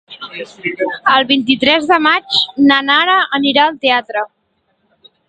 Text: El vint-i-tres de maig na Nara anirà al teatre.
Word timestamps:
El 1.15 1.27
vint-i-tres 1.31 1.85
de 1.91 1.99
maig 2.05 2.39
na 2.71 2.79
Nara 2.87 3.19
anirà 3.39 3.67
al 3.67 3.79
teatre. 3.85 4.25